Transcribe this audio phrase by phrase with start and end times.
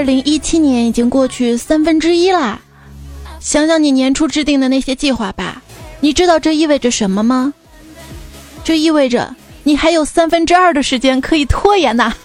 [0.00, 2.60] 二零一七年已经过去三分之一啦，
[3.38, 5.60] 想想你年初制定的那些计划吧，
[6.00, 7.52] 你知道这意味着什么吗？
[8.64, 12.14] 这意味着你还有三分之二的时间可以拖延呐！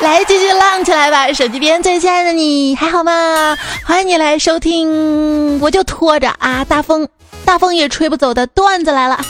[0.00, 3.54] 来继续浪起来吧，手机边最亲爱的你还好吗？
[3.84, 7.06] 欢迎你来收听，我就拖着啊，大风
[7.44, 9.20] 大风也吹不走的段子来了。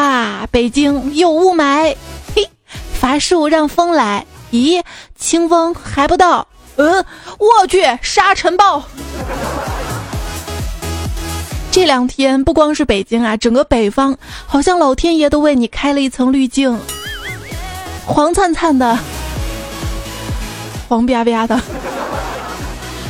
[0.00, 1.94] 啊，北京有雾霾，
[2.34, 2.48] 嘿，
[2.94, 4.24] 伐树让风来。
[4.50, 4.82] 咦，
[5.14, 6.48] 清风还不到。
[6.76, 7.04] 嗯，
[7.38, 8.82] 我去，沙尘暴。
[11.70, 16.80] 这两天不光是北京啊，整个北方好像老天爷都为你开了一层滤镜，
[18.06, 18.98] 黄灿灿的，
[20.88, 21.60] 黄吧吧的。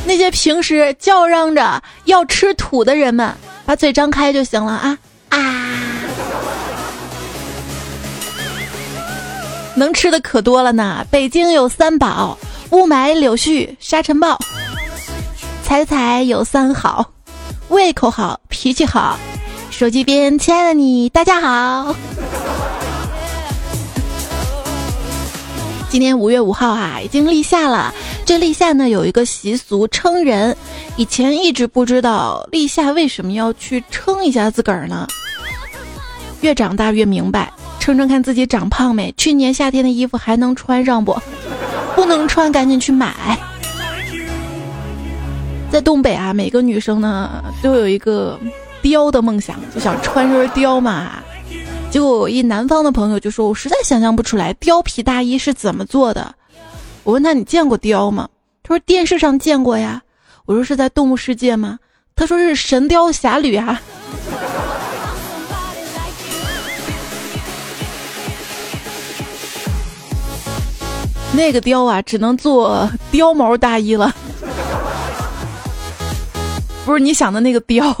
[0.05, 3.33] 那些平时叫嚷着要吃土的人们，
[3.65, 4.97] 把嘴张开就行了啊
[5.29, 5.39] 啊！
[9.75, 12.37] 能吃的可多了呢，北京有三宝：
[12.71, 14.37] 雾霾、柳絮、沙尘暴。
[15.63, 17.09] 彩彩有三好：
[17.69, 19.17] 胃口好、脾气好。
[19.69, 21.95] 手机边，亲爱的你，大家好。
[25.89, 27.93] 今天五月五号哈，已经立夏了。
[28.25, 30.55] 这立夏呢，有一个习俗称人，
[30.97, 35.07] 以前一直不知道立夏为什么要去称一下自个儿呢？
[36.41, 37.51] 越长大越明白。
[37.81, 39.11] 称称看自己长胖没？
[39.17, 41.19] 去年夏天的衣服还能穿上不？
[41.95, 43.11] 不能穿，赶紧去买。
[45.71, 48.39] 在东北啊，每个女生呢都有一个
[48.83, 51.23] 貂的梦想，就想穿身貂嘛。
[51.89, 56.35] 结果我一南方的朋友就说：“我实在想象不出来貂皮大衣是怎么做的。”
[57.03, 58.29] 我问他：“你见过貂吗？”
[58.61, 60.03] 他说：“电视上见过呀。”
[60.45, 61.79] 我说：“是在动物世界吗？”
[62.15, 63.81] 他说：“是《神雕侠侣》啊。”
[71.33, 74.13] 那个貂啊，只能做貂毛大衣了，
[76.85, 77.83] 不是你想的那个貂。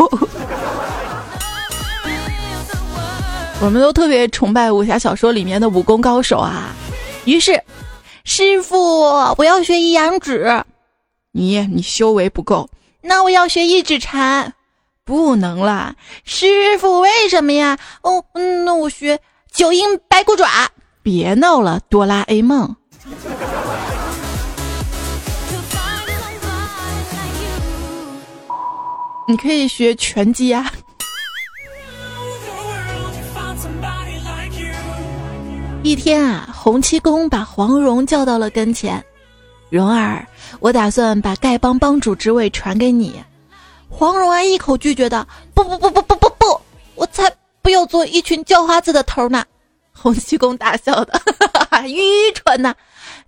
[3.63, 6.73] 我们都特别崇拜武侠小说里面的武功高手啊，
[7.25, 7.63] 于是，
[8.23, 10.63] 师傅，我要学一阳指。
[11.31, 12.69] 你你修为不够，
[13.01, 14.53] 那我要学一指禅，
[15.05, 15.95] 不能啦。
[16.25, 17.77] 师傅，为什么呀？
[18.01, 18.25] 哦，
[18.65, 19.19] 那我学
[19.51, 20.47] 九阴白骨爪。
[21.03, 22.75] 别闹了，哆啦 A 梦。
[29.31, 30.69] 你可以学拳击啊！
[35.83, 39.01] 一天啊，洪七公把黄蓉叫到了跟前，
[39.69, 40.27] 蓉儿，
[40.59, 43.23] 我打算把丐帮帮主之位传给你。
[43.89, 45.25] 黄蓉啊，一口拒绝道
[45.55, 46.61] ：“不不不不不不不，
[46.95, 47.31] 我才
[47.61, 49.45] 不要做一群叫花子的头呢！”
[49.95, 51.21] 洪七公大笑的，
[51.87, 52.01] 愚
[52.35, 52.75] 蠢呐！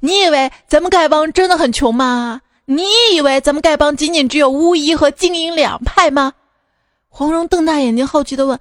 [0.02, 2.42] 你以为咱们丐帮真的很穷吗？
[2.66, 6.34] 你以为咱们丐帮仅仅只有巫医和金银两派吗？
[7.10, 8.60] 黄蓉瞪大眼睛，好奇的问：“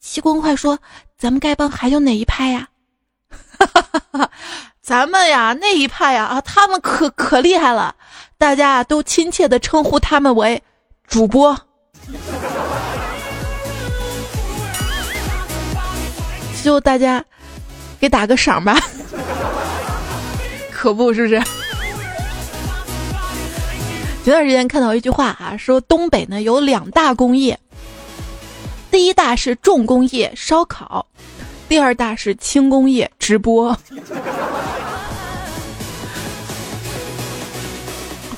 [0.00, 0.78] 七公，快说，
[1.18, 2.68] 咱们丐帮还有哪一派呀？”
[3.30, 4.30] 哈哈哈哈
[4.80, 7.94] 咱们呀，那一派呀，啊，他们可可厉害了，
[8.38, 10.60] 大家都亲切的称呼他们为
[11.06, 11.56] 主播。
[16.64, 17.24] 就大家
[18.00, 18.76] 给打个赏吧。
[20.72, 21.61] 可不是不是？
[24.24, 27.58] 前段时间看到一句话啊，说东北呢有两大工业，
[28.88, 31.04] 第一大是重工业烧烤，
[31.68, 33.76] 第二大是轻工业直播。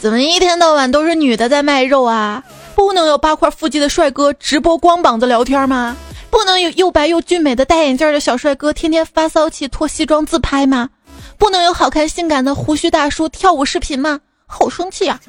[0.01, 2.43] 怎么一天到晚都是女的在卖肉啊？
[2.75, 5.95] 不能有八块腹肌的帅哥直播光膀子聊天吗？
[6.31, 10.89] 不能有又白又俊美的戴眼镜的小帅哥天天发骚气脱西装自拍吗？
[11.37, 14.21] 不能有好看性感的胡须大叔跳舞视频吗？
[14.47, 15.21] 好生气啊！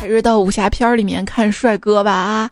[0.00, 2.50] 还是到武侠片里面看帅哥吧啊！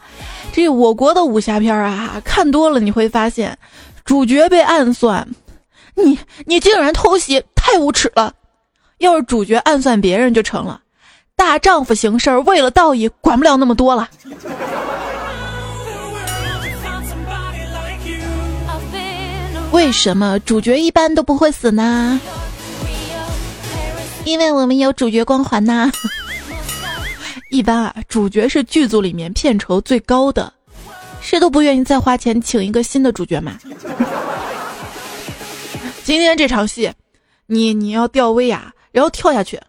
[0.53, 3.57] 这我国的武侠片啊，看多了你会发现，
[4.05, 5.27] 主角被暗算，
[5.95, 8.35] 你你竟然偷袭，太无耻了！
[8.99, 10.81] 要是主角暗算别人就成了，
[11.37, 14.09] 大丈夫行事为了道义，管不了那么多了。
[19.71, 22.21] 为什么主角一般都不会死呢？
[24.25, 25.91] 因为我们有主角光环呐。
[27.51, 30.53] 一般啊，主角是剧组里面片酬最高的，
[31.21, 33.59] 谁都不愿意再花钱请一个新的主角嘛。
[36.05, 36.93] 今天这场戏，
[37.47, 39.61] 你你要吊威亚，然后跳下去。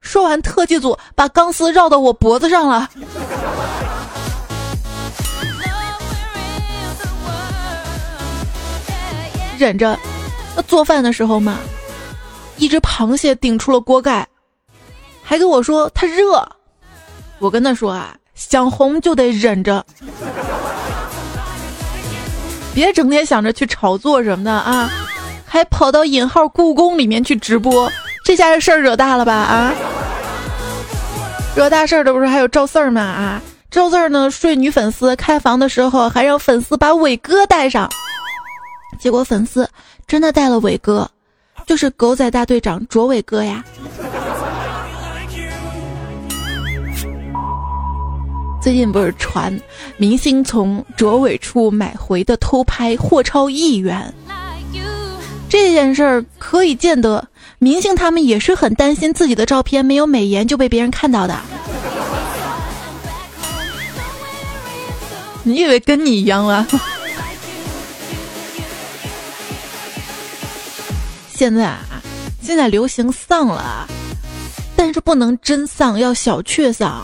[0.00, 2.90] 说完，特技组把钢丝绕到我脖子上了。
[9.64, 9.98] 忍着。
[10.54, 11.58] 那做饭的时候嘛，
[12.58, 14.28] 一只螃蟹顶出了锅盖，
[15.22, 16.46] 还跟我说它热。
[17.38, 19.84] 我跟他说啊，想红就得忍着，
[22.74, 24.90] 别整天想着去炒作什么的啊，
[25.46, 27.90] 还跑到引号故宫里面去直播，
[28.22, 29.72] 这下事儿惹大了吧啊！
[31.56, 33.00] 惹大事儿的不是还有赵四儿吗？
[33.00, 37.90] 啊，赵四儿呢睡女粉丝开房的时候，还让粉丝把伟哥带上，
[38.98, 39.68] 结果粉丝。
[40.06, 41.10] 真的带了伟哥，
[41.66, 43.64] 就是狗仔大队长卓伟哥呀。
[48.62, 49.60] 最近不是传
[49.98, 54.12] 明星从卓伟处买回的偷拍货超亿元，
[55.48, 57.26] 这件事儿可以见得
[57.58, 61.38] 明星他们也是很担心自己的照片没有美颜就被别人看到的。
[65.42, 66.66] 你以为跟你一样啊？
[71.36, 71.80] 现在啊，
[72.40, 73.88] 现在流行丧了，
[74.76, 77.02] 但是不能真丧，要小确丧，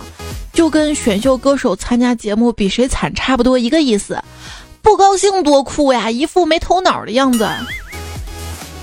[0.52, 4.22] 就跟选秀歌手参加节目比谁惨差不多一个意思。
[4.82, 7.48] 不高兴多哭呀，一副没头脑的样子。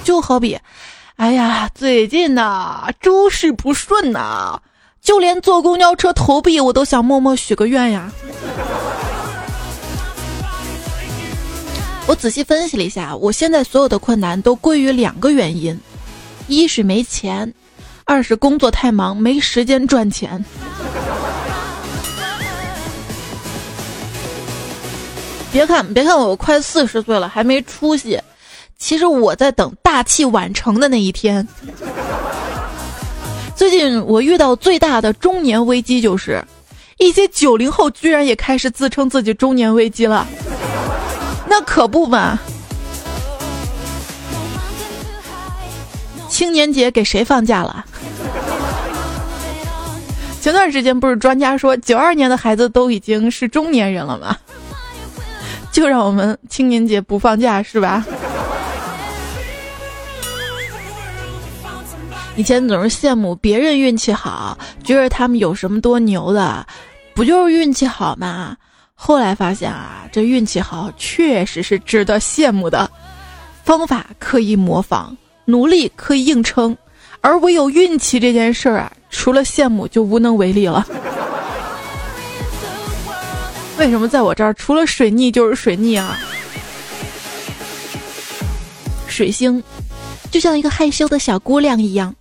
[0.03, 0.59] 就好比，
[1.15, 4.59] 哎呀，最近呐，诸事不顺呐，
[5.01, 8.11] 就连坐公交车投币我都想默默许个愿呀。
[12.07, 15.77] 我仔细分析了一下，我现在所有的困难都归于两个原因：
[16.48, 17.54] 一是没钱，
[18.06, 20.44] 二是工作太忙没时间赚钱。
[25.51, 28.18] 别看别看我快四十岁了还没出息，
[28.77, 31.45] 其实我在等大器晚成的那一天。
[33.54, 36.42] 最近我遇到最大的中年危机就是，
[37.00, 40.25] 一些九零后居然也开始自称自己中年危机了。
[41.49, 42.39] 那可不嘛！
[46.29, 47.85] 青年节给谁放假了？
[50.41, 54.38] 前段时间不是专家说九二年的孩子都已经是中年人了吗？
[55.71, 58.05] 就让我们青年节不放假是吧？
[62.35, 66.65] 以前总是羡慕别人运气好，觉得他们有什么多牛的，
[67.15, 68.55] 不就是运气好吗？
[68.99, 72.89] 后来发现啊，这运气好确实是值得羡慕的，
[73.63, 75.15] 方法可以模仿，
[75.45, 76.75] 努力可以硬撑，
[77.21, 80.85] 而唯有运气这件事儿啊，除了羡慕就无能为力了。
[83.77, 86.17] 为什么在我这儿除了水逆就是水逆啊？
[89.07, 89.63] 水星
[90.31, 92.13] 就像一个害羞的小姑娘一样，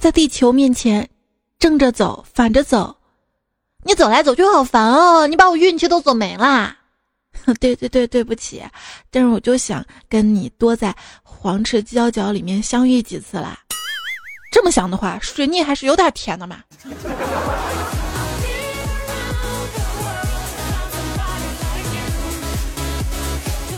[0.00, 1.08] 在地球面前
[1.60, 2.96] 正着走，反着走。
[3.86, 5.26] 你走来走去好烦哦！
[5.26, 6.74] 你把我运气都走没啦。
[7.60, 8.62] 对对对，对不起，
[9.10, 13.58] 但是我就想跟你多在黄池交角里面相遇几次啦。
[14.50, 16.60] 这么想的话，水逆还是有点甜的嘛。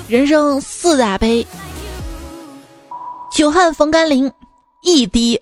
[0.08, 1.44] 人生四大悲：
[3.32, 4.32] 久旱逢甘霖，
[4.82, 5.36] 一滴；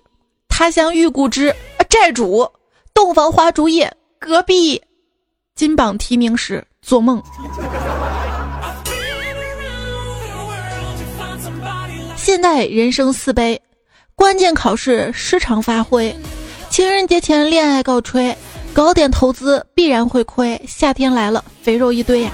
[0.49, 1.55] 他乡遇故知，
[1.87, 2.49] 债主；
[2.95, 3.95] 洞房花烛夜。
[4.25, 4.81] 隔壁
[5.53, 7.21] 金榜题名时做梦。
[12.15, 13.61] 现代人生四悲：
[14.15, 16.13] 关键考试失常发挥，
[16.71, 18.35] 情人节前恋爱告吹，
[18.73, 22.31] 搞点投资必然会亏，夏天来了肥肉一堆呀。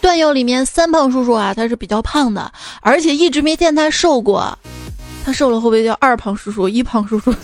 [0.00, 4.56] 段友里面三胖叔叔啊，他是比较胖的，而且一直没见他瘦过。
[5.24, 7.34] 他瘦了会不会叫二胖叔叔、一胖叔叔？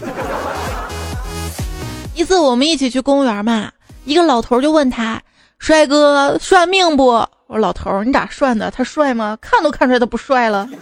[2.14, 3.72] 一次我们一起去公园嘛，
[4.04, 5.18] 一个老头就问他
[5.58, 7.06] ：“帅哥，算命不？”
[7.48, 8.70] 我说：“老头，你咋算的？
[8.70, 9.38] 他帅吗？
[9.40, 10.68] 看都看出来他不帅了。”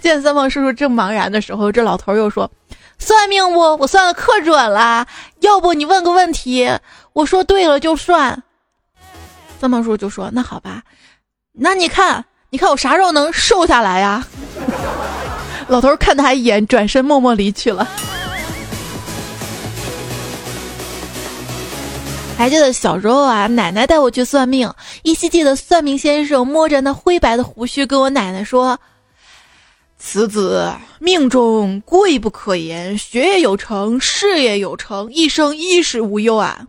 [0.00, 2.50] 见三胖叔叔正茫然的时候，这老头又说
[2.98, 3.76] ：“算命不？
[3.76, 5.06] 我算的可准了。
[5.40, 6.70] 要不你问个问题，
[7.12, 8.42] 我说对了就算。”
[9.60, 10.82] 三胖叔叔就说：“那好吧，
[11.52, 12.24] 那你看。”
[12.54, 14.24] 你看我啥时候能瘦下来呀？
[15.66, 17.84] 老头看他一眼，转身默默离去了。
[22.38, 28.78] 还记得小时候啊，奶奶带我去算命，依稀记得算命先生摸着那灰白的胡须，跟我奶奶说
[29.98, 36.68] ：“此子命中贵不可言，学业有成，事业有成，一生衣食无忧啊。”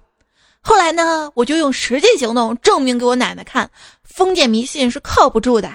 [0.67, 3.69] 后来呢，我就用实际行动证明给我奶奶看。
[4.15, 5.69] 封建迷信是靠不住的。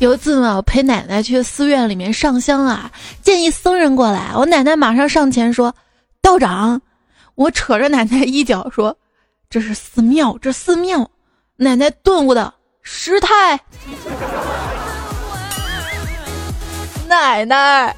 [0.00, 2.90] 有一次呢，我陪奶奶去寺院里面上香啊，
[3.22, 5.72] 建议僧人过来，我奶奶马上上前说
[6.20, 6.80] ：“道长，
[7.36, 8.96] 我扯着奶奶衣角说
[9.48, 11.08] ：“这是寺庙，这寺庙。”
[11.54, 13.60] 奶奶顿悟的师太，
[17.08, 17.94] 奶奶，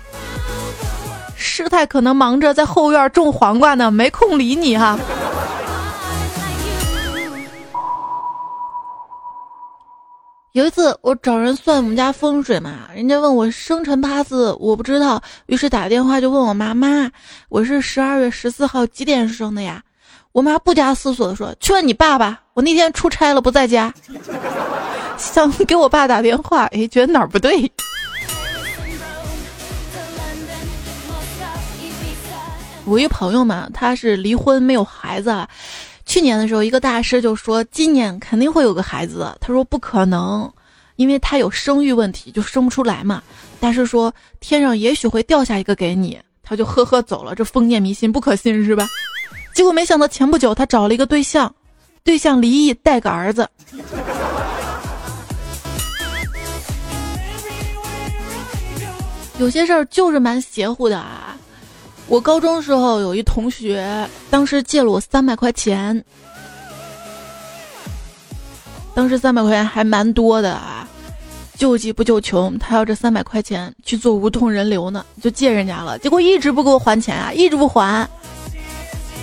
[1.36, 4.98] 师太可能忙着在后院种黄瓜呢，没空理你哈。
[10.58, 17.08] 有一次我找人算我们家风水嘛，人家问我生辰八字，我不知道，于是打电话就问我妈妈
[17.48, 19.80] ：“我是十二月十四号几点生的呀？”
[20.34, 23.94] 我妈不加思索的说：“去问你爸爸，我那天出差了不在家。
[25.16, 27.70] ”想给我爸打电话，哎，觉得哪儿不对。
[32.84, 35.46] 我一朋友嘛，他是离婚没有孩子。
[36.08, 39.30] 去年的时候，一个大师就说今年肯定会有个孩子。
[39.42, 40.50] 他说不可能，
[40.96, 43.22] 因为他有生育问题，就生不出来嘛。
[43.60, 47.34] 大师说天上也许会掉下一个给你，他就呵呵走了。
[47.34, 48.88] 这封建迷信不可信是吧？
[49.54, 51.54] 结果没想到前不久他找了一个对象，
[52.02, 53.46] 对象离异带个儿子。
[59.38, 61.36] 有些事儿就是蛮邪乎的啊。
[62.08, 66.02] 我高中时候有一同学，当时借了我三百块钱，
[68.94, 70.88] 当时三百块钱还蛮多的啊，
[71.54, 78.08] 救急不救穷，他要这三百块钱去做无痛人流呢，就借人家了，结果一直不给我还钱啊，一直不还，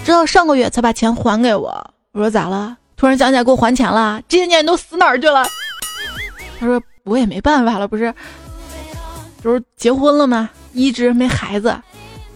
[0.06, 1.70] 直到上个月才把钱还给我。
[2.12, 2.78] 我说咋了？
[2.96, 4.22] 突然想起来给我还钱了？
[4.28, 5.44] 这些年你都死哪儿去了？
[6.60, 8.14] 他说我也没办法了，不是，
[9.44, 10.52] 就是结婚了吗？
[10.72, 11.76] 一直没孩子。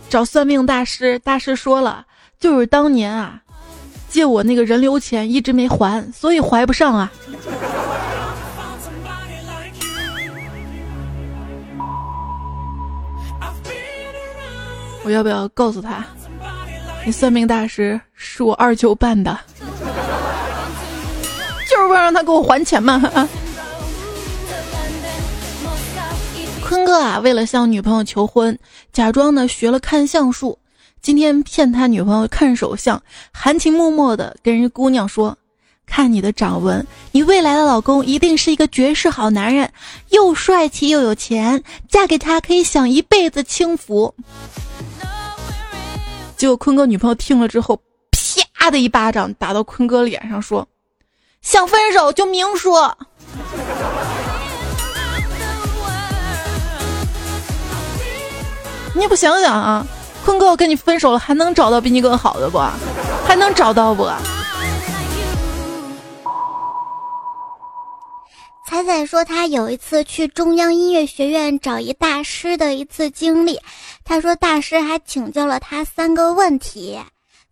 [0.09, 2.03] 找算命大师，大师说了，
[2.39, 3.39] 就是当年啊，
[4.09, 7.11] 借我那个人流钱一直没还，所以怀不上啊。
[15.03, 16.03] 我要不要告诉他，
[17.05, 19.39] 你算命大师是我二舅办的，
[21.69, 22.99] 就是为了让他给我还钱嘛。
[26.69, 28.55] 坤哥啊，为了向女朋友求婚，
[28.93, 30.59] 假装呢学了看相术。
[31.01, 33.01] 今天骗他女朋友看手相，
[33.33, 35.35] 含情脉脉的跟人姑娘说
[35.87, 39.73] ：“看你的掌纹，你未来的老公一定是一个绝世好男人，
[40.09, 44.13] 又帅气又有钱，嫁给他可以享一辈子清福。”
[46.37, 47.81] 结果坤哥女朋友听了之后，
[48.53, 50.67] 啪的一巴掌打到坤哥脸上，说
[51.41, 52.95] ：“想分手就明说。”
[58.99, 59.87] 你不想想啊，
[60.25, 62.59] 坤哥我跟你分手了，还能找到比你更好的不？
[63.25, 64.05] 还能找到不？
[68.67, 73.61] 彩彩说，她有一次去中央音乐学院找一大师的一次经历。
[74.03, 76.99] 她说，大师还请教了她三个问题，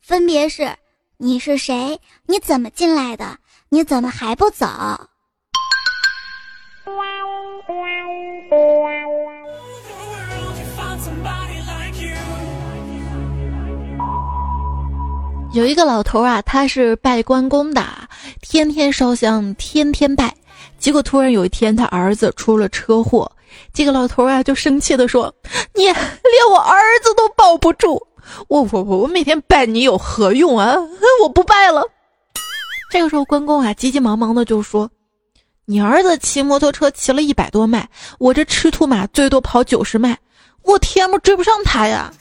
[0.01, 0.75] 分别是：
[1.15, 2.01] 你是谁？
[2.25, 3.37] 你怎么进来的？
[3.69, 4.67] 你怎么还不走？
[15.57, 17.83] 有一个老头啊，他是拜关公的，
[18.41, 20.31] 天天烧香，天天拜。
[20.77, 23.31] 结果突然有一天，他儿子出了车祸，
[23.73, 25.33] 这个老头啊就生气的说
[25.73, 25.95] ：“你连
[26.51, 27.99] 我儿子都保不住，
[28.49, 30.75] 我我我我每天拜你有何用啊？
[31.23, 31.81] 我不拜了。”
[32.91, 34.87] 这个时候，关公啊急急忙忙的就说
[35.65, 40.15] ：“你儿子骑摩托车骑了一百多迈，我这赤兔马最多跑九十迈，
[40.61, 42.13] 我天我追不上他呀。”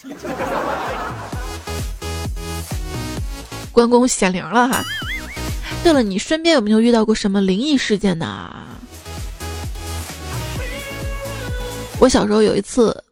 [3.77, 4.83] 关公显灵了哈！
[5.85, 8.51] 对了，你身边有没有遇到过什么灵异事件呢？
[11.99, 13.05] 我小时候有一次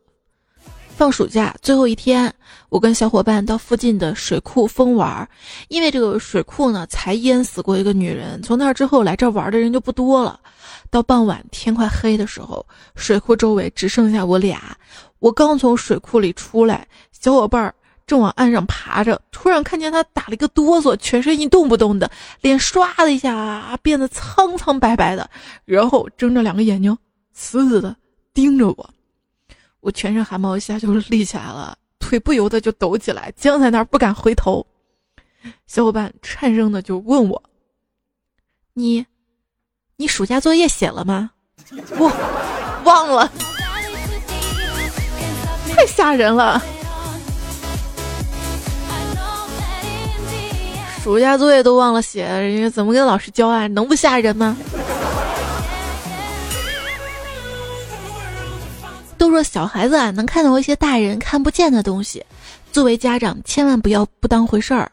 [0.97, 2.35] 放暑假最后一天，
[2.71, 5.28] 我跟小伙伴到附近的水库疯玩，
[5.68, 10.40] 因为这个水库呢才淹死过一个女人，从那之后来这玩的人就不多了。
[10.88, 12.64] 到傍晚天快黑的时候，
[12.97, 14.75] 水库周围只剩下我俩。
[15.18, 17.75] 我刚从水库里出来，小伙伴儿。
[18.06, 25.28] 正往岸上爬着，突然看见他打了一个哆嗦，全身一动不动的，脸唰的一下变得苍苍白白的，
[25.64, 26.96] 然后睁着两个眼睛，
[27.32, 27.96] 死死的
[28.32, 28.90] 盯着我。
[29.80, 34.66] 我全身汗毛一下就立起来了，腿不由得就抖起来，僵在那儿不敢回头。
[35.66, 37.42] 小伙伴颤声的就问我
[38.73, 39.04] ：“你，
[39.96, 41.30] 你暑假作业写了吗？”
[41.99, 42.11] 我
[42.84, 43.30] 忘了，
[45.75, 46.62] 太吓人了。
[51.04, 53.66] 暑假作业都忘了写，人家怎么跟老师交啊？
[53.66, 54.56] 能不吓人吗？
[59.18, 62.25] 都说小孩子啊能看到一些大人看不见的东西，
[62.73, 64.90] 作为家长，千万不要不当回事儿。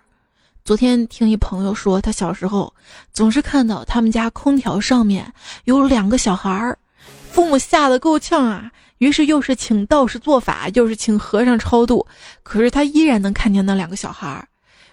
[0.66, 2.74] 昨天听一朋友说，他小时候
[3.14, 5.32] 总是看到他们家空调上面
[5.64, 6.78] 有两个小孩儿，
[7.32, 8.70] 父母吓得够呛啊。
[8.98, 12.06] 于是又是请道士做法，又是请和尚超度，
[12.44, 14.46] 可是他依然能看见那两个小孩儿。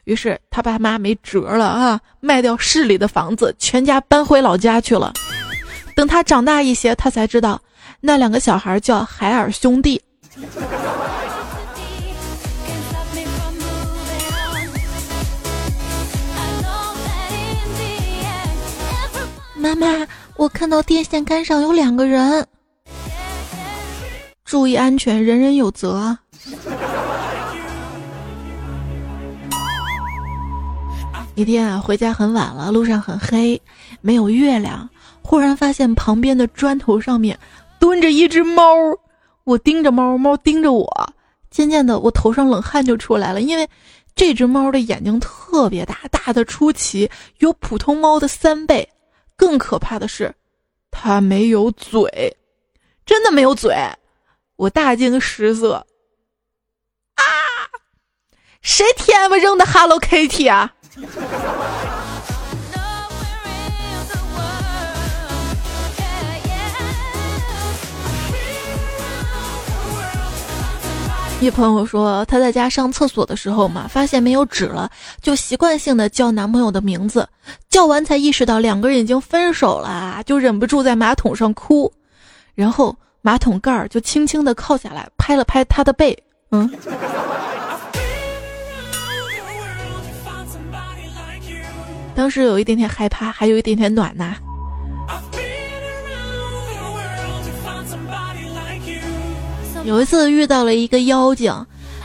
[0.08, 5.12] 于是他爸妈没辙了啊，卖掉市里的房子，全家搬回老家去了。
[5.94, 7.60] 等他长大一些，他才知道
[8.00, 10.00] 那两个小孩叫海尔兄弟。
[19.54, 22.46] 妈妈，我看到电线杆上有两个人，
[24.42, 26.16] 注意安全，人人有责。
[31.38, 33.62] 一天啊，回家很晚了，路上很黑，
[34.00, 34.90] 没有月亮。
[35.22, 37.38] 忽然发现旁边的砖头上面
[37.78, 38.64] 蹲着一只猫，
[39.44, 41.14] 我盯着猫，猫盯着我。
[41.48, 43.68] 渐渐的，我头上冷汗就出来了，因为
[44.16, 48.88] 这只猫的眼睛特别大，大的出奇，有普通猫的三倍。
[49.36, 50.34] 更可怕的是，
[50.90, 52.36] 它没有嘴，
[53.06, 53.76] 真的没有嘴！
[54.56, 55.86] 我大惊失色。
[57.14, 57.22] 啊！
[58.60, 60.74] 谁 TM 扔的 Hello Kitty 啊？
[71.40, 74.90] 一朋友说，他在家上厕所的时候嘛，发现没有纸了，
[75.22, 77.28] 就习惯性的叫男朋友的名字，
[77.70, 81.92] 叫完才意识到两个人已经分手了，就忍不住在马桶上哭，
[82.56, 86.18] 然后马桶盖儿就轻轻的靠下来，拍了拍他的背，
[86.50, 86.68] 嗯。
[92.18, 94.34] 当时有一点点害怕，还有一点点暖呐。
[99.84, 101.54] 有一次遇到了一个妖精，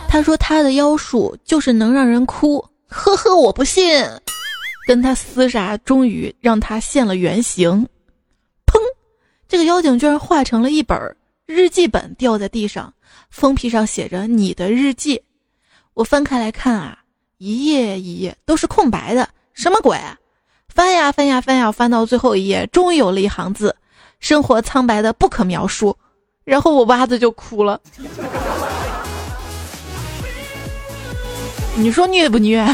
[0.07, 4.05] 他说他的妖术就是能让人哭，呵呵，我不信。
[4.85, 7.88] 跟他厮杀，终于让他现了原形。
[8.67, 8.77] 砰！
[9.47, 12.93] 这个妖精居然化成了一本日记本，掉在地上，
[13.31, 15.23] 封皮上写着“你的日记”。
[15.95, 16.99] 我翻开来看啊，
[17.39, 19.97] 一页一页都是空白的，什么鬼？
[20.67, 23.75] 翻呀翻呀翻呀，翻到最后一页，终于有了一行字
[24.19, 25.95] ：“生活苍白的不可描述。”
[26.43, 27.79] 然后我娃子就哭了，
[31.75, 32.65] 你说虐不虐？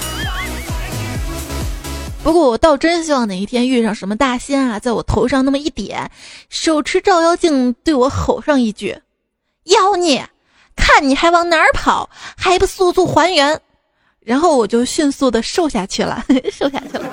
[2.23, 6.09] 不过我倒真希望哪一天遇上什么大仙啊，在我头上那么一点，
[6.49, 8.97] 手持照妖镜对我吼上一句
[9.65, 10.29] ：“妖孽，
[10.75, 13.61] 看你还往哪儿跑，还不速速还原！”
[14.23, 17.05] 然后我就迅速的瘦下去了， 瘦下去了。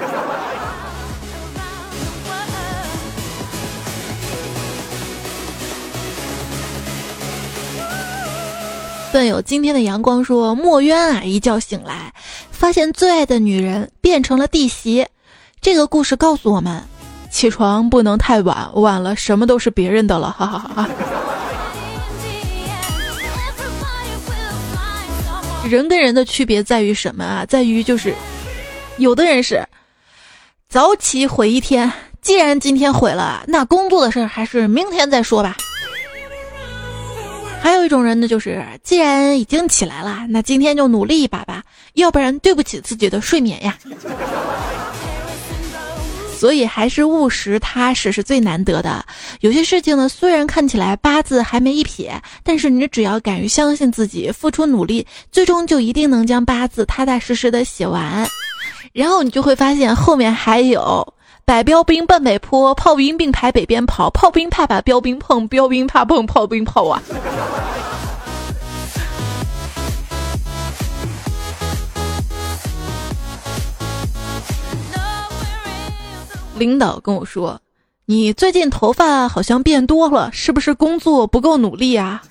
[9.12, 12.12] 段友今天的阳光说：“墨渊啊，一觉醒来，
[12.50, 15.06] 发现最爱的女人变成了弟媳。
[15.62, 16.82] 这个故事告诉我们，
[17.30, 20.90] 起床不能太晚，晚了什么都是别人的了。”哈哈哈哈。
[25.66, 27.44] 人跟人的区别在于什么啊？
[27.46, 28.14] 在于就是，
[28.98, 29.66] 有的人是
[30.68, 35.56] 早起毁一天，既然今天毁了，那工作的事儿还是明天再说吧。
[37.60, 41.62] 还有一种人呢，就是既然已经起来了，那今天就努力一把吧，
[41.94, 43.76] 要不然对不起自己的睡眠呀。
[46.36, 49.04] 所以还是务实踏实是最难得的。
[49.40, 58.28] 有些事情呢，虽然看起来八字还没一撇，但是你只要敢于相信自己，付出努力，最终就一定能将八字踏踏实实的写完。
[58.92, 61.14] 然后你就会发现后面还有。
[61.44, 67.00] 百标兵奔北坡，炮兵并排北边跑，炮兵怕把标兵碰，标兵怕碰炮兵炮啊！
[76.56, 77.60] 领导跟我说
[78.06, 82.22] ：“你最近头发好像变多了，是不是工作不够努力啊？”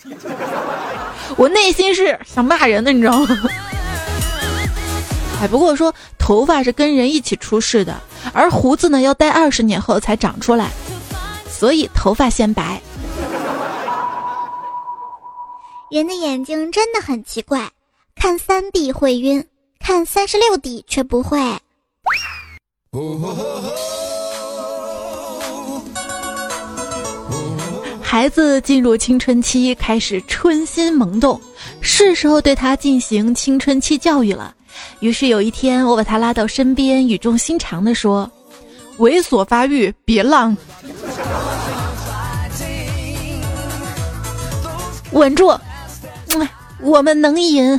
[1.38, 3.28] 我内心是想骂人的，你知道吗？
[5.42, 8.00] 哎，不过说头发是跟人一起出世的。
[8.34, 10.72] 而胡子呢，要待二十年后才长出来，
[11.48, 12.82] 所以头发先白。
[15.92, 17.70] 人的眼睛真的很奇怪，
[18.16, 19.46] 看三 D 会晕，
[19.80, 21.40] 看三十六 D 却不会。
[28.16, 31.38] 孩子进入青春期，开始春心萌动，
[31.82, 34.56] 是时候对他进行青春期教育了。
[35.02, 38.32] 于是有一天，我把他拉到身边，语重心长地说
[39.00, 40.56] ：“猥琐发育，别浪，
[45.12, 45.60] 稳住，
[46.82, 47.78] 我们能赢。”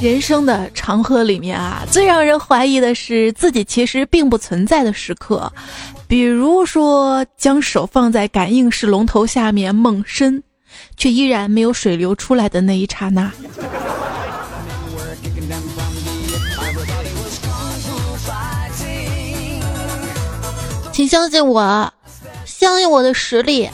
[0.00, 5.52] 人生的长河里面啊，最让人怀疑的是自己其实并不存在的时刻，
[6.08, 10.42] 比如说将手放在感应式龙头下面猛伸，
[10.96, 13.30] 却依然没有水流出来的那一刹那。
[20.92, 21.92] 请相信我，
[22.46, 23.68] 相信我的实力。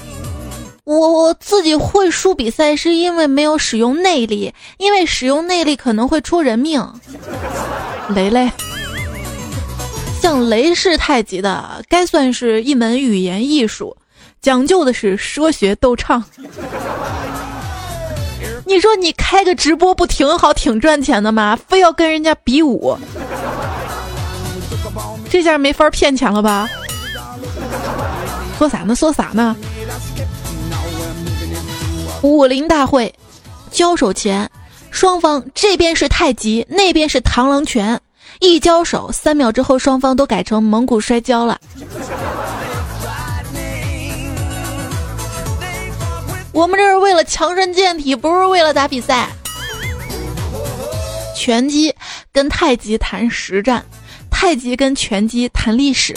[0.87, 6.81] 我我自己会输比赛，是因为没有使用内力，因为使用内力可能会出人命。
[8.11, 8.49] 雷雷，
[10.22, 13.96] 像雷氏太极的，该算是一门语言艺术，
[14.40, 16.22] 讲究的是说学逗唱。
[18.64, 21.59] 你说你开个直播不挺好，挺赚钱的吗？
[21.66, 22.96] 非要跟人家比武，
[25.29, 26.68] 这下没法骗钱了吧？
[28.57, 28.94] 说啥呢？
[28.94, 29.57] 说啥呢？
[32.22, 33.14] 武林大会，
[33.70, 34.50] 交手前，
[34.90, 38.00] 双方这边是太极，那边是螳螂拳。
[38.40, 41.61] 一交手，三秒之后，双方都改成蒙古摔跤了。
[46.52, 49.29] 我们这是为了强身健体，不是为了打比赛。
[51.37, 51.94] 拳击
[52.33, 53.85] 跟太极谈实战，
[54.31, 56.14] 太极跟拳击谈历史。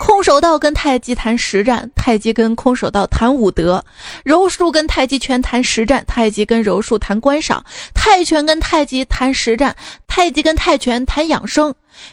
[0.00, 3.78] 空手道跟太极谈实战，太极跟空手道谈武德；
[4.24, 11.70] 柔术跟太极拳谈实战，太极跟柔术谈观赏；泰拳跟太极谈实战，太极跟泰拳谈养生；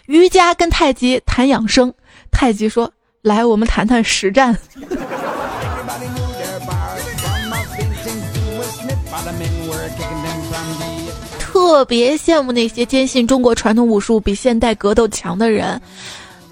[0.07, 1.91] 瑜伽跟太极谈养生。
[2.29, 2.91] 太极说
[3.23, 4.53] ：“来，我们谈谈实战。”
[11.39, 15.81] 特别羡慕那些坚信中国传统武术比现代格斗强的人。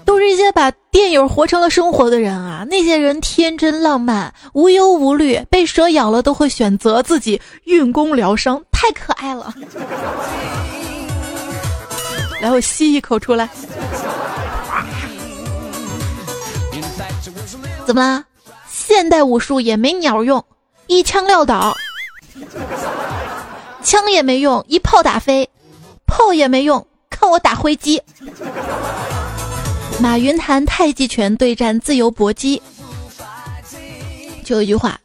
[0.06, 2.64] 都是一些把电影活成了生活的人啊！
[2.70, 9.52] 那些人天真浪漫、无忧无虑，被蛇咬了都会选择自己运功疗伤，太可爱了。
[12.40, 13.48] 来，我吸一口出来。
[17.84, 18.24] 怎么啦？
[18.70, 20.42] 现代武术也没鸟用，
[20.86, 21.74] 一枪撂倒；
[23.82, 25.44] 枪也没用，一炮打飞；
[26.06, 28.00] 炮也没用，看我打灰机。
[29.98, 32.60] 马云谈太极拳对战自由搏击，
[34.44, 35.00] 就一句话：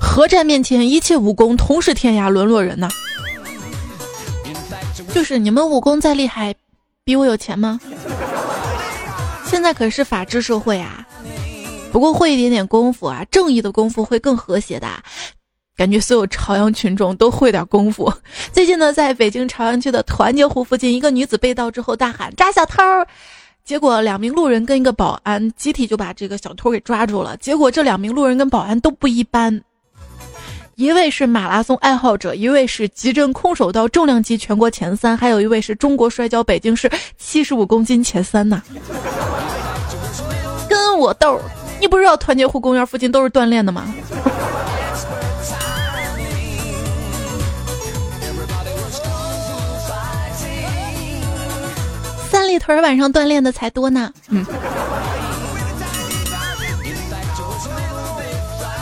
[0.00, 2.88] 核战面前一切武功同是天涯沦落人呐。
[5.12, 6.54] 就是你们武功再厉害，
[7.04, 7.80] 比我有钱吗？
[9.44, 11.06] 现在可是法治社会啊！
[11.90, 14.88] 不过会一点点功夫啊，正义的功夫会更和谐的。
[15.76, 18.12] 感觉所有朝阳群众都会点功夫。
[18.52, 22.80] 最近呢，在北京朝阳区的团结湖附近，一个女子被盗之后大喊抓小偷。
[23.64, 27.36] 结果两名路人跟一个保安集体就把这个小偷给抓住了。
[27.36, 29.62] 结果这两名路人跟保安都不一般，
[30.74, 38.60] 一位是马拉松爱好者，一位是极真空手道重量级全国前三，还有一位是中国摔跤北京市七十五公斤前三呢。
[40.68, 41.40] 跟我斗，
[41.80, 43.94] 你不知道团结湖公园附近都是锻炼的吗？
[52.52, 54.12] 三里屯晚上锻炼的才多呢。
[54.28, 54.44] 嗯，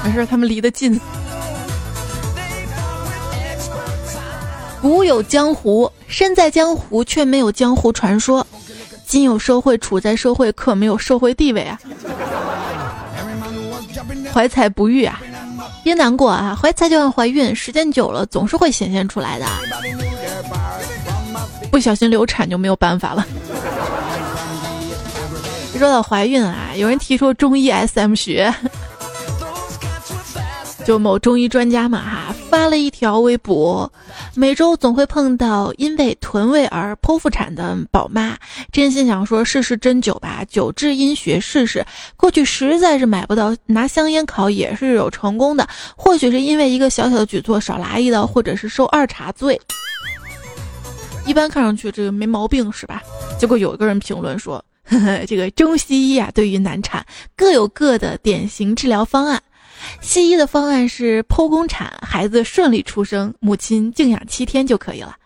[0.05, 1.01] 没事，他们离得近。
[4.83, 8.43] 古有江湖，身在江湖却没有江湖传说；
[9.07, 11.79] 今有社会，处在社会可没有社会地位啊。
[14.35, 15.21] 怀才不遇啊，
[15.85, 19.47] 别难过啊，怀才就像怀孕，时间久了总是会显现出来的。
[21.71, 23.25] 不小心流产就没有办法了。
[25.79, 28.55] 说到怀孕啊，有人提出中医 SM 学，
[30.85, 33.91] 就某中医专家嘛哈发了一条微博，
[34.35, 38.37] 每周总会碰到因为臀位而剖腹产的宝妈，
[38.71, 41.83] 真心想说试试针灸吧，灸治阴穴试试。
[42.15, 49.59] 过去实在是买不到，拿香烟烤也是有成功的，或许是因为一个小小的举措少拉一刀，或者是受二茬罪。
[51.25, 53.03] 一般看上去这个没毛病是吧？
[53.39, 54.63] 结果有一个人评论说
[55.27, 59.43] ：“这个中西医啊，对于难产各有各的典型治疗方案。
[60.01, 65.17] 西医的方案是剖宫产，孩子顺利出生，母亲静养七天就可以了。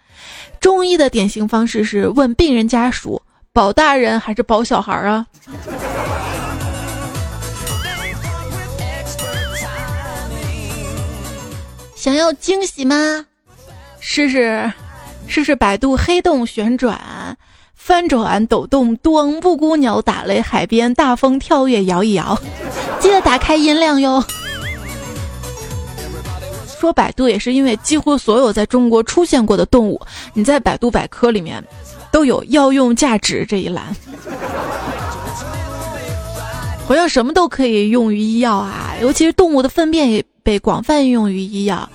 [0.60, 3.20] 中医的典型方式是问病人家属
[3.52, 5.26] 保大人还是保小孩啊？
[11.96, 13.26] 想要惊喜吗？
[13.98, 14.72] 试试。
[15.26, 17.34] 试试百度黑洞旋转，
[17.84, 22.34] 翻转抖动咚，布谷鸟打雷，海边大风跳跃摇一摇。
[22.98, 24.24] 记得打开音量哟。
[26.80, 30.00] 说百度也是因为几乎所有在中国出现过的动物，
[30.32, 31.62] 你在百度百科里面
[32.10, 33.94] 都有药用价值这一栏。
[36.86, 41.86] 好像什么都可以用于医药啊，尤其是动物的粪便也被广泛应用于医药。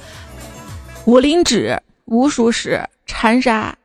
[1.05, 3.75] 五灵脂、无鼠屎、蝉沙、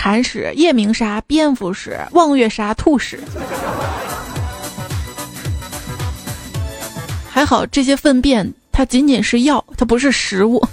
[0.00, 3.18] 铲屎、夜明砂、蝙蝠屎、望月砂、兔屎。
[7.28, 10.64] 还好这些粪便它仅仅是药，它不是食物。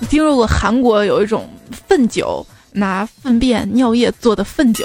[0.00, 1.48] 你听说过韩国有一种
[1.86, 4.84] 粪酒，拿粪便尿液做的粪酒？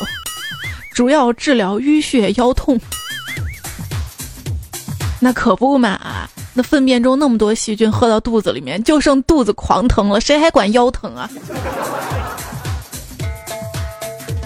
[0.94, 2.80] 主要治疗淤血腰痛，
[5.20, 6.00] 那可不嘛！
[6.54, 11.28] 那粪便中那么多细菌，喝到肚子里面就剩肚子狂疼了，谁还管腰疼啊？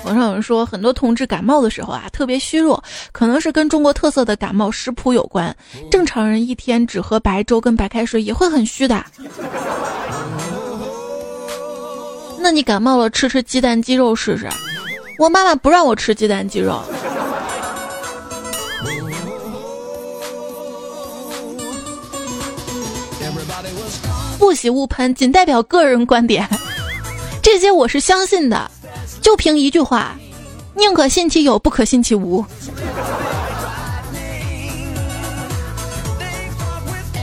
[0.05, 5.53] 网上有人说，很多同志感冒的时候啊，特别虚弱，可能是跟中国特色的感冒食谱有关。
[5.89, 9.03] 正常人一天只喝白粥跟白开水也会很虚的。
[12.39, 14.47] 那你感冒了，吃吃鸡蛋鸡肉试试。
[15.17, 16.79] 我妈妈不让我吃鸡蛋鸡肉。
[24.37, 26.47] 不喜勿喷，仅代表个人观点。
[27.41, 28.69] 这些我是相信的，
[29.25, 30.15] 就凭一句话：
[30.75, 32.45] 宁可信其有，不可信其无。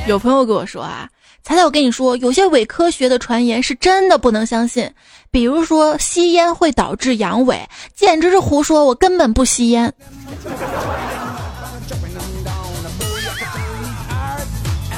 [0.08, 1.08] 有朋友跟我说啊。
[1.44, 4.92] 彩彩，我跟你说，有些伪科学的传言是真的不能相信。
[5.30, 7.60] 比如说吸烟会导致阳痿，
[7.94, 8.84] 简直是胡说！
[8.84, 9.92] 我根本不吸烟。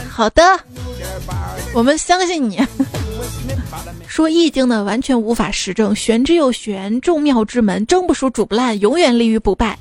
[0.08, 0.58] 好的，
[1.74, 2.66] 我们相信你。
[4.06, 9.78] 说易经呢，完全无法实证，玄之又玄，众妙之门，蒸不熟煮不烂，永远立于不败。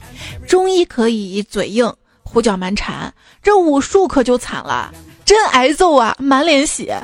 [0.48, 4.92] 中医可以嘴硬，胡搅蛮缠，这武术可就惨了。
[5.24, 7.02] 真挨揍啊，满脸血。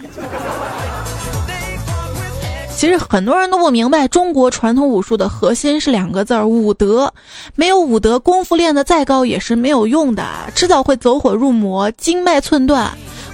[2.76, 7.14] 其实很多人都不明白，中国传统武术的核心是两个字儿：武德。
[7.56, 10.26] 没有武德，功夫练得再高也是没有用的，
[10.56, 12.90] 迟早会走火入魔，经脉寸断。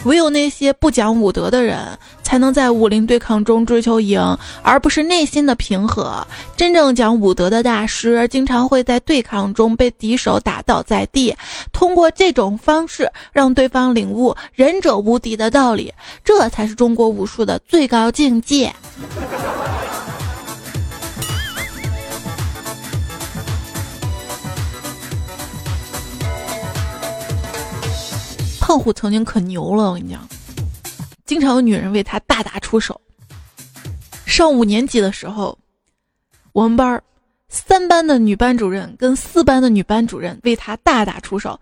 [0.05, 1.77] 唯有那些不讲武德的人，
[2.25, 4.19] 才能在武林对抗中追求赢，
[4.63, 6.25] 而不是内心的平和。
[6.57, 11.33] 真正讲武德的大师，经常会在对抗中被敌手打倒在地，
[11.71, 15.93] 通过这种方式让对方领悟“仁者无敌”的道理。
[16.23, 18.73] 这才是中国武术的最高境界。
[28.59, 30.27] 胖虎曾经可牛了，我跟你讲，
[31.25, 32.99] 经常有女人为他大打出手。
[34.25, 35.57] 上五年级的时候，
[36.51, 37.01] 我们班
[37.49, 41.59] 三班的女班主任跟四班的女班主任为他大打出手，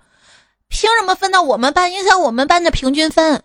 [0.67, 3.41] 凭什么分到我们班，影响我们班的平均分？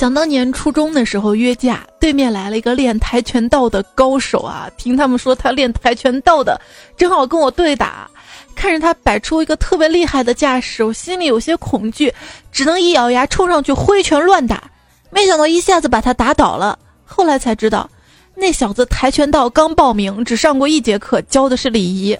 [0.00, 4.66] 想当年初中的时候约架，对面来了一个练跆拳道的高手啊！
[4.78, 6.58] 听他们说他练跆拳道的，
[6.96, 8.10] 正好跟我对打。
[8.54, 12.10] 看着他摆出一个特别厉害的架势，我心里有些恐惧，
[12.50, 14.70] 只能一咬牙冲上去挥拳乱打。
[15.10, 16.78] 没想到一下子把他打倒了。
[17.04, 17.90] 后来才知道，
[18.34, 22.16] 那小子跆拳道刚报名，只上过一节课，教的是礼仪。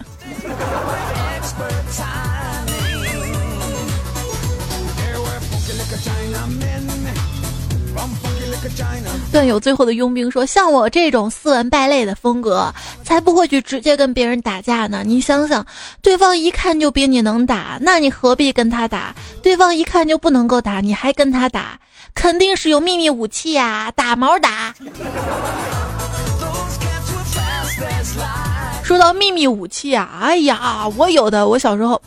[9.32, 12.72] 段友最后的佣兵说：“像我这种斯文败类的风格，
[13.04, 15.02] 才不会去直接跟别人打架呢。
[15.06, 15.64] 你想想，
[16.02, 19.14] 对方一看就比你能打，那你何必跟他打？
[19.40, 21.78] 对方一看就不能够打，你还跟他打，
[22.12, 23.92] 肯定是有秘密武器呀！
[23.94, 24.74] 打毛打！”
[28.82, 32.02] 说到秘密武器啊，哎呀，我有的，我小时候。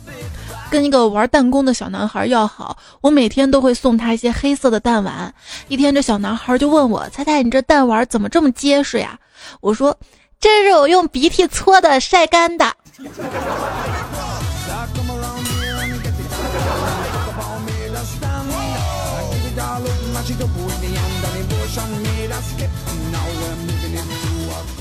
[0.74, 5.32] 跟一个玩弹弓的小男孩要好，我每天都会送他一些黑色的弹丸。
[5.68, 9.16] 一天，这小男孩就问我：“猜猜你这弹丸怎么这么结实呀？”
[9.62, 9.96] 我说
[10.40, 12.72] ：“这是我用鼻涕搓的，晒干的。”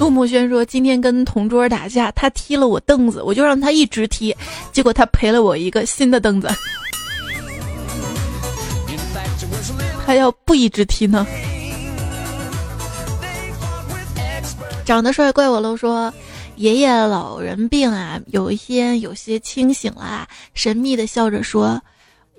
[0.04, 4.36] 陆慕轩说：“今天跟同桌打架，他踢了我凳子，我就让他一直踢，
[4.74, 6.50] 结果他赔了我一个新的凳子。
[10.06, 11.26] 他要不一直踢呢？”
[14.84, 16.14] 长得帅怪我喽说
[16.58, 21.82] ：“爷爷老人病啊，有一天有些清醒了，神秘的笑着说：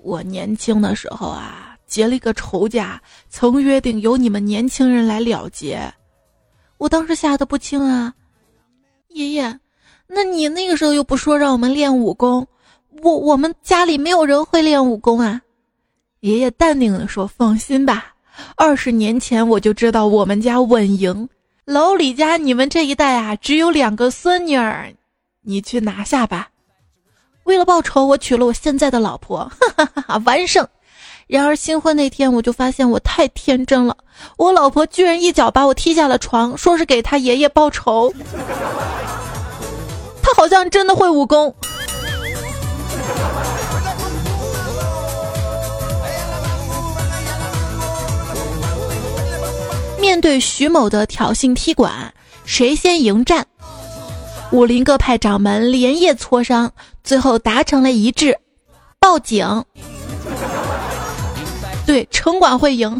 [0.03, 3.01] 我年轻的时候啊，结了一个仇家，
[3.31, 5.91] 曾约定由你们年轻人来了结。
[6.77, 8.13] 我当时吓得不轻啊，
[9.09, 9.59] 爷爷，
[10.07, 12.45] 那你那个时候又不说让我们练武功，
[13.01, 15.41] 我我们家里没有人会练武功啊。
[16.19, 18.13] 爷爷淡定的说：“放心吧，
[18.55, 21.27] 二十年前我就知道我们家稳赢。
[21.65, 24.93] 老李家你们这一代啊，只有两个孙女儿，
[25.41, 26.49] 你去拿下吧。”
[27.45, 30.67] 为了报仇，我娶了我现在的老婆，哈哈哈，完胜。
[31.27, 33.97] 然而新婚那天，我就发现我太天真了，
[34.37, 38.13] 我老婆居然一脚把我踢下了床，说是给他爷爷报仇。
[40.21, 41.53] 他好像真的会武功。
[49.99, 52.13] 面对徐某的挑衅踢馆，
[52.45, 53.43] 谁先迎战？
[54.51, 56.71] 武林各派掌门连夜磋商，
[57.03, 58.37] 最后达成了一致，
[58.99, 59.65] 报警。
[61.85, 62.99] 对，城管会赢。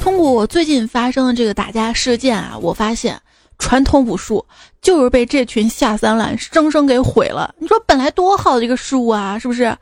[0.00, 3.20] 通过我最近发生的这个打架事件啊，我发现
[3.58, 4.44] 传统武术
[4.80, 7.54] 就是被这群下三滥生生给毁了。
[7.58, 9.76] 你说本来多好的一个事物啊，是不是？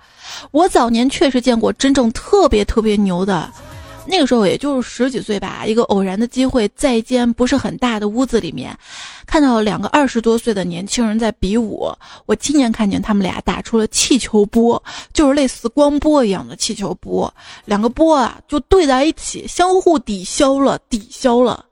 [0.51, 3.51] 我早年确实见过真正特别特别牛的。
[4.07, 8.77] 那个时候也就是十几岁吧，一个偶然的机会，在一间不是很大的屋子里面，
[9.27, 11.91] 看到两个二十多岁的年轻人在比武。
[12.27, 14.81] 我亲眼看见他们俩打出了气球波，
[15.13, 17.33] 就是类似光波一样的气球波，
[17.65, 21.65] 两个波啊就对在一起，相互抵消了，抵消了。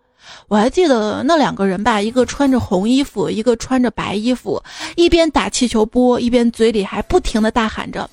[0.49, 4.62] 我还记得那两个人吧，一个穿着红衣服，一个穿着白衣服，
[4.97, 8.09] 一边打气球波，一边嘴里还不停的大喊着：“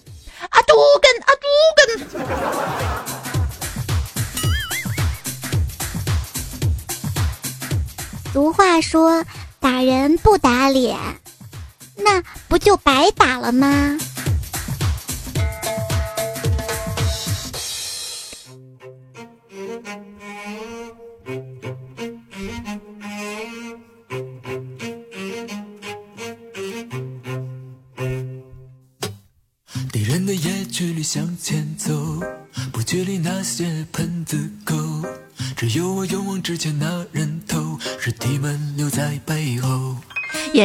[0.51, 3.28] 阿杜根，阿杜根。”
[8.39, 9.25] 俗话说
[9.59, 10.97] ：“打人不打脸，
[11.97, 13.97] 那不就白打了吗？”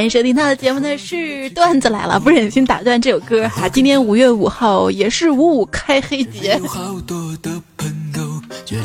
[0.05, 3.67] 延收听到的节目呢是段子来了，不忍心打断这首歌哈。
[3.67, 6.61] 今天五月五号也是五五开黑节。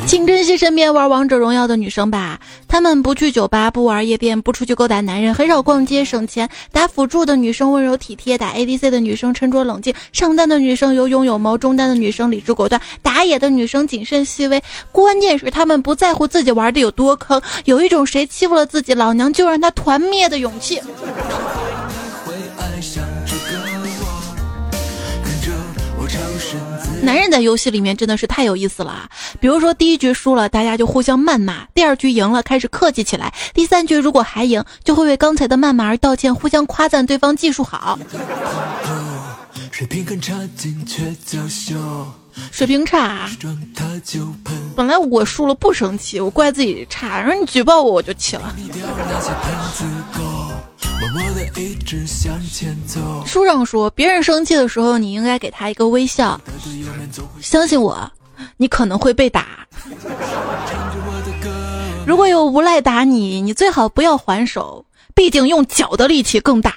[0.06, 2.39] 请珍惜身边玩王者荣耀的女生吧，
[2.80, 6.48] 他们不去酒吧，不玩夜店，不出去勾搭男人，很少逛街省钱。
[6.72, 14.62] 打辅助的女生温柔体贴，打 ADC 的女生沉着冷静，上单的女生有勇有谋，中单的女生理智果断，打野的女生谨慎细微。
[14.92, 20.80] 关键是他们不在乎自己玩的有多坑，有一种谁欺负了自己，老娘就让他团灭的勇气。
[27.02, 29.08] 男人在游戏里面真的是太有意思了啊！
[29.40, 37.98] 比如说第一局输了，大家就互相谩骂；第二局赢了，开始客气起来；第三局如果还赢，就会为刚才的谩骂而道歉，互相夸赞对方技术好。
[42.52, 43.28] 水平差，
[44.76, 48.54] 本来我输了不生气，我怪自己差，然后你举报我，我就气了。
[53.26, 56.40] 书上说，别人生气的时候，你应该给他一个微笑。
[57.40, 58.10] 相信我，
[58.56, 59.66] 你可能会被打。
[62.06, 66.76] 如果有无赖打你，你最好不要还手，毕竟用脚的力气更大。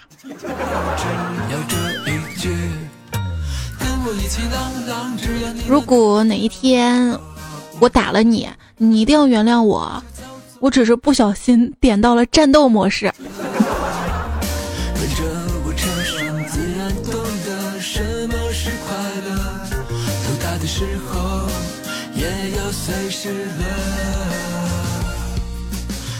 [5.67, 7.17] 如果哪一天
[7.79, 10.03] 我打了你，你一定要原谅我，
[10.59, 13.11] 我只是不小心点到了战斗模式。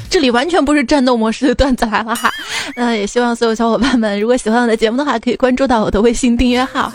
[0.09, 2.31] 这里完全不是战斗模式的段子来了哈，
[2.75, 6.93] 那 也希望所有小伙伴们，如果喜欢我的节目的话，可以关注到我的微信订阅号哈，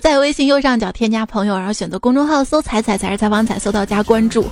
[0.00, 4.46] 在微信右上角添加朋友，然后选择公众号搜“彩彩才是采访彩”，搜到加关注。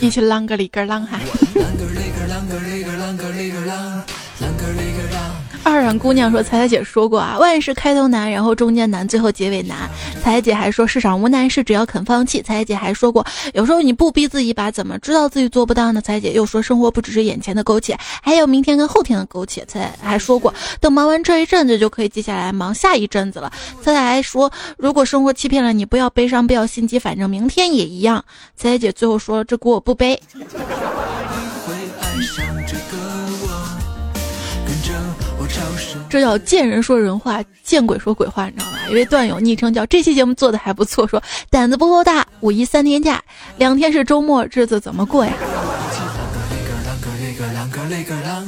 [0.00, 1.20] 一起啷个里个啷哈。
[5.62, 9.88] 二冉姑娘说：“彩彩姐说过啊，万事开头难，然后中间难，最后结尾难。”
[10.22, 28.24] 彩彩姐还说：“世上无难事，只要肯放弃。”彩彩姐还说过：“有时候你不逼自己一把，怎么知道自己做不到呢？”彩彩姐又说：“生活不只是眼前的苟且，还有明天跟后天的苟且。”彩还说过：“等忙完这一阵子，就可以接下来忙下一阵子了。”彩彩还说：“如果生活欺骗了你，不要悲伤，不要心急，反正明天也一样。”
[28.56, 30.20] 彩彩姐最后说：“这锅我不背。”
[36.10, 38.78] 这叫见人说人话，见鬼说鬼话，你知道吗？
[38.90, 43.22] 一位段友昵称叫这期节目做的还不错，说胆子不够大，五一三天假，
[43.56, 45.32] 两天是周末，日子怎么过呀？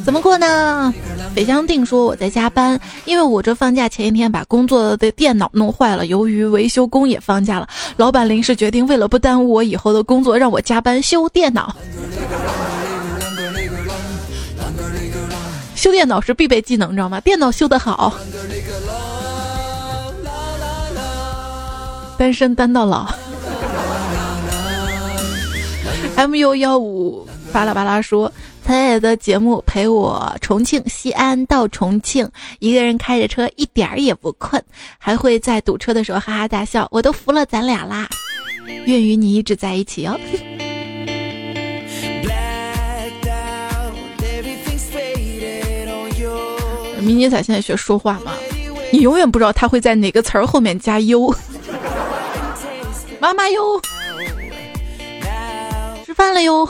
[0.04, 0.92] 怎么过呢？
[1.34, 11.74] 北江定说我在加班，因为我这放假前一天把工作的电脑弄坏了，由于维修工也放假了，老板临时决定为了不耽误我以后的工作，让我加班修电脑。
[15.82, 17.18] 修电脑是必备技能，你知道吗？
[17.22, 18.16] 电脑修得好，
[22.16, 23.12] 单身单到老。
[26.14, 28.32] mu 幺五巴拉巴拉说，
[28.64, 32.30] 彩彩的节目陪我重庆西安到重庆，
[32.60, 34.62] 一个人开着车一点儿也不困，
[34.98, 38.08] 还会在堵车的时候哈哈大笑，我都服了咱俩啦！
[38.84, 40.16] 愿与你一直在一起哦。
[47.02, 48.32] 迷你仔现在学说话吗，
[48.92, 51.34] 你永远不知道他会在哪个词儿后面加 u。
[53.20, 53.80] 妈妈哟，
[56.04, 56.68] 吃饭了哟。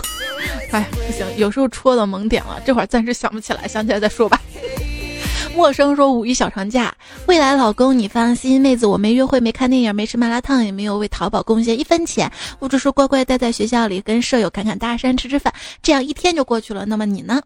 [0.71, 4.41] 哎，不行，有时候戳到萌点了，这会儿暂时想不起来，想起来再说吧。
[5.55, 6.95] 陌生说五一小长假，
[7.27, 15.53] 未来老公你放心，妹子我没约会，没看电影，没吃麻辣烫，也没有为淘宝贡献一分钱，我只是乖乖待在学校里跟舍友侃侃大山，吃吃饭，
[15.83, 16.87] 这样一天就过去了。
[16.87, 17.41] 那么你呢？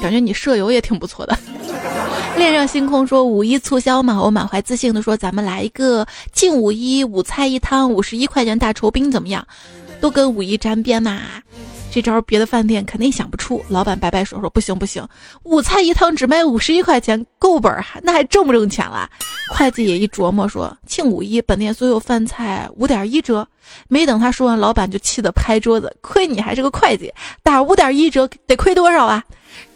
[0.00, 1.36] 感觉你舍友也挺不错的。
[2.36, 9.44] 恋上星空说五一促销嘛，我满怀自信的说咱们来一个庆五一五菜一汤五十一块钱大酬宾怎么样？
[10.00, 11.20] 都跟五一沾边嘛。
[11.90, 13.64] 这招别的饭店肯定想不出。
[13.68, 15.04] 老板摆摆手说不行不行，
[15.42, 19.08] 五菜一汤只卖五十一块钱够本儿，那还挣不挣钱了？
[19.56, 23.44] 会计也一琢磨说庆五一本店所有饭菜五点一折。
[23.88, 29.24] 没等他说完，老板就气得拍桌子，亏你还是个会计，打五点一折得亏多少啊？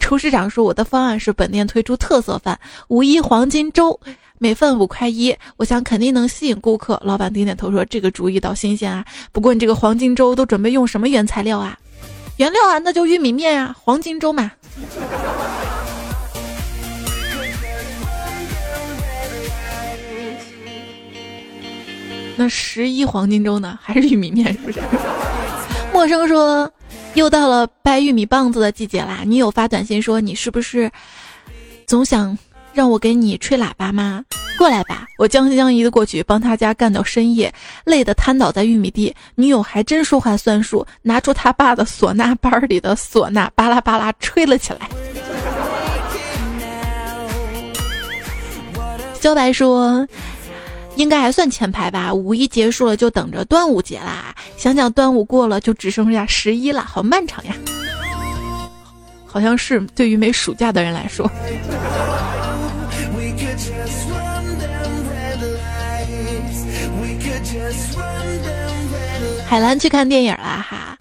[0.00, 2.58] 厨师长说：“我的方案是本店推出特色饭
[2.88, 3.98] 五一黄金粥，
[4.38, 11.78] 每份五块一，我想肯定能吸引顾客。”老板点点头说：“这个主意倒新鲜啊，不过你这个黄金粥都准备用什么原材料啊？
[12.36, 14.50] 原料啊，那就玉米面啊，黄金粥嘛。”
[22.34, 23.78] 那十一黄金粥呢？
[23.80, 24.52] 还是玉米面？
[24.52, 24.80] 是不是？
[25.92, 26.72] 陌生说。
[27.14, 29.20] 又到了掰玉米棒子的季节啦！
[29.26, 30.90] 女友发短信说：“你是不是
[31.86, 32.36] 总想
[32.72, 34.24] 让我给你吹喇叭吗？
[34.56, 37.52] 过来吧，我将信将疑的过去，帮他家干到深夜，
[37.84, 39.14] 累得瘫倒在玉米地。
[39.34, 44.88] 女友还真说话算数，拿出他爸的唢呐班里的唢呐，巴拉巴拉吹了起来。”
[49.20, 50.08] 小白说。
[50.96, 52.12] 应该还算前排吧。
[52.12, 54.34] 五一结束了，就等着端午节啦。
[54.56, 57.54] 想想端午过了，就只剩下十一了，好漫长呀。
[59.26, 61.30] 好像是对于没暑假的人来说。
[69.46, 70.91] 海兰去看电影了哈。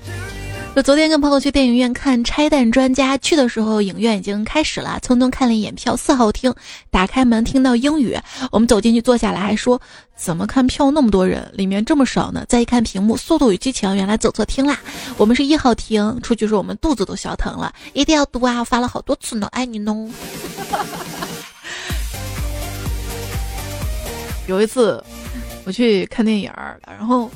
[0.74, 6.56] 就昨天跟朋友去电影院看《拆弹专家》，去的时候影院已经开始了，匆匆看了一眼票，四号厅，
[6.90, 8.18] 打开门听到英语，
[8.54, 9.82] 我们走进去坐下来，还说
[10.16, 12.46] 怎么看票那么多人，里面这么少呢？
[12.48, 14.80] 再一看屏幕，《速度与激情》，原来走错厅啦，
[15.18, 20.10] 我们是一号厅，出去时我们肚子都笑疼了，一定要读啊，发了好多次呢，爱你呢。
[24.48, 25.04] 有一次
[25.66, 26.50] 我去看电影，
[26.88, 27.30] 然后。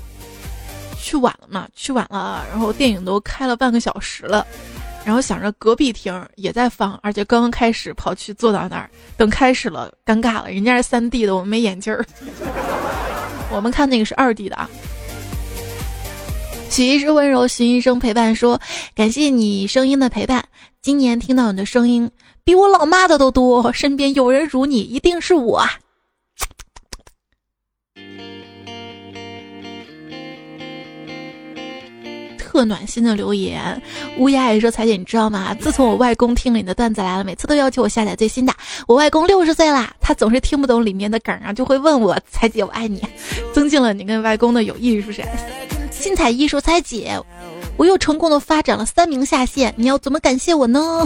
[1.06, 1.68] 去晚了嘛？
[1.76, 4.44] 去晚了，然后电影都开了半个小时了，
[5.06, 12.04] 然后想着隔壁厅也在放，而且刚刚开始，跑去坐到那儿等开始了，尴尬了，人家是三 D 的，我们没眼镜儿，
[13.54, 14.68] 我们看那个是二 D 的啊。
[16.72, 18.60] 许医师温柔，徐医生陪伴说
[18.96, 20.44] ：“感谢你声音的陪伴，
[20.82, 22.10] 今年听到你的声音
[22.44, 25.64] 比我老妈的都多，身边有人如你，一定是我。”
[32.56, 33.82] 特暖心的留言。
[34.18, 35.54] 乌鸦也说：“彩姐，你知道吗？
[35.60, 38.54] 自从我外公听了你的段子来了，每次都要求我下载最新的。
[38.88, 43.04] 我外公六十岁啦，他总是听不懂里面的梗啊，就会问我：‘彩姐，我爱你，
[43.54, 45.22] 增进了你跟外公的友谊，是不是？’
[45.92, 47.20] 新彩艺术，彩姐，
[47.76, 51.06] 我又成功的发展了三名下线，你要怎么感谢我呢？”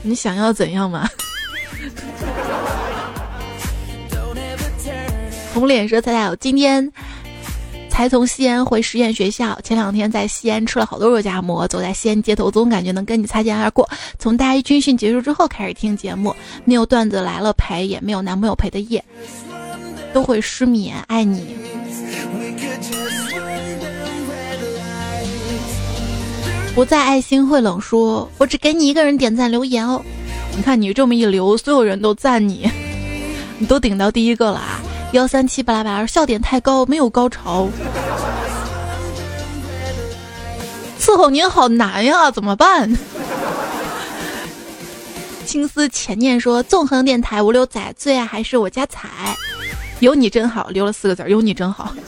[0.00, 1.06] 你想要怎样吗？
[5.54, 6.92] 红脸说：“彩彩，我今天
[7.88, 13.88] 才从西安回实验学校，前两天在西安吃了好多肉夹馍，走在西安街头，总感觉能跟你擦肩而过。
[14.18, 16.34] 从大一军训结束之后开始听节目，
[16.64, 19.04] 没有段子来了陪，也没有男朋友陪的夜，
[20.12, 20.96] 都会失眠。
[21.08, 21.46] 爱你。”
[26.74, 30.00] 不在爱心会冷说，我只给你一个人点赞留言哦。
[30.54, 32.70] 你看你这么一留，所有人都赞你，
[33.58, 34.77] 你都顶到第一个了啊！
[35.12, 37.66] 幺三七巴拉巴拉，笑点太高，没有高潮。
[41.00, 42.94] 伺候您好难呀，怎么办？
[45.46, 49.08] 青丝浅念说，纵横电台五六仔最爱还是我家彩，
[50.00, 51.94] 有你真好，留了四个字，有你真好。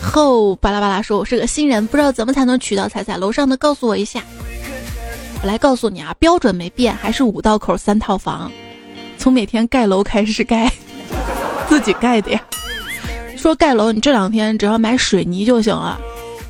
[0.00, 3.18] 后巴拉巴拉说：“我是个新人，不知道怎么才能娶到彩彩。
[3.18, 4.22] 楼上的告诉我一下。
[5.42, 8.50] 我来告诉你啊，标准没变，还是五道口三套房。
[9.18, 10.70] 从每天盖楼开始盖，
[11.68, 12.40] 自己盖的呀。
[13.36, 16.00] 说盖楼，你这两天只要买水泥就行了，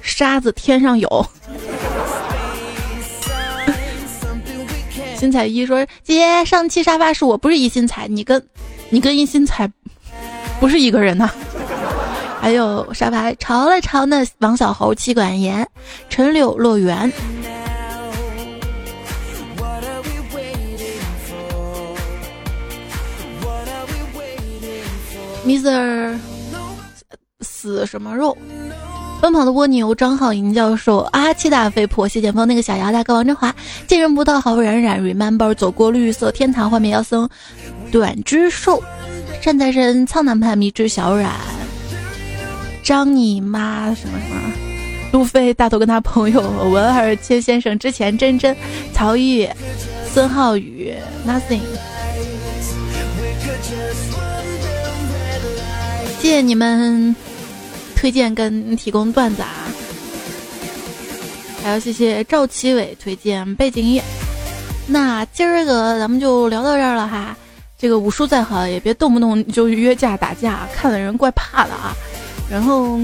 [0.02, 1.08] 沙子天上有。”
[5.16, 8.44] 新彩一说：“姐，上期沙发是我，不是一心彩，你跟，
[8.90, 9.70] 你跟一心彩
[10.60, 11.30] 不是一个人呐。”
[12.42, 15.66] 还有沙发潮了潮的王小猴妻管严，
[16.10, 17.10] 陈柳乐园
[25.46, 26.18] ，Mr
[27.40, 28.36] 死什么肉？
[29.20, 33.54] 奔跑的蜗牛，张浩银教授，阿七大飞婆，谢剑锋，那个小姚大哥王振华，
[33.86, 37.28] 见人不到好冉冉，Remember 走过绿色天堂，幻灭妖僧，
[37.92, 38.82] 短之兽，
[39.40, 41.30] 善财神，苍南派迷之小冉。
[42.82, 44.40] 张你妈什么什么？
[45.12, 48.56] 路飞大头跟他朋友文儿千先生之前真真
[48.92, 49.48] 曹玉
[50.12, 50.92] 孙浩宇
[51.24, 51.60] nothing。
[56.22, 57.16] 谢谢你们
[57.96, 59.66] 推荐跟提供段子啊！
[61.60, 64.02] 还要谢谢赵奇伟推荐背景音乐。
[64.86, 67.36] 那今儿个咱们就聊到这儿了哈。
[67.76, 71.92] 这个武术再好，也别动不动就约架打架，看的人怪怕的啊。
[72.48, 73.00] 然后，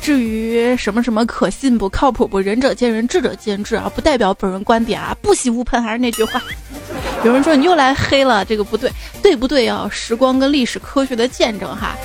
[0.00, 5.16] 至于什么什么可信不靠谱不，仁者见仁，智者见智啊，不代表本人观点啊。
[5.20, 6.42] 不喜勿喷，还是那句话。
[7.24, 8.90] 有人说你又来黑了，这个不对，
[9.22, 9.64] 对不对？
[9.64, 11.96] 要时光跟历史科学的见证哈。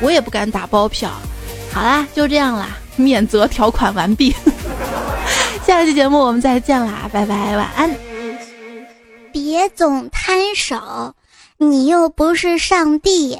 [0.00, 1.10] 我也不敢打包票。
[1.72, 4.34] 好啦，就这样啦，免责条款完毕。
[5.64, 7.94] 下一期节目我们再见啦，拜拜，晚安。
[9.30, 11.14] 别总摊手，
[11.58, 13.38] 你又不是上帝。